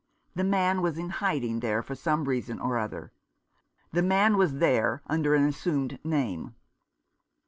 [0.33, 3.11] The man was in hiding there for some reason or other.
[3.91, 6.55] The man was there under an assumed name.